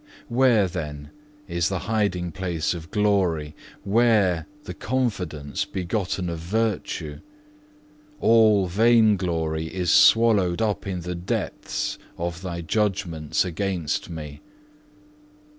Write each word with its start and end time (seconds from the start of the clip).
Where, 0.29 0.67
then, 0.67 1.11
is 1.47 1.69
the 1.69 1.77
hiding 1.85 2.31
place 2.31 2.73
of 2.73 2.89
glory, 2.89 3.53
where 3.83 4.47
the 4.63 4.73
confidence 4.73 5.63
begotten 5.63 6.27
of 6.27 6.39
virtue? 6.39 7.19
All 8.19 8.65
vain 8.65 9.15
glory 9.15 9.67
is 9.71 9.91
swallowed 9.91 10.59
up 10.59 10.87
in 10.87 11.01
the 11.01 11.13
depths 11.13 11.99
of 12.17 12.41
Thy 12.41 12.61
judgments 12.61 13.45
against 13.45 14.09
me. 14.09 14.41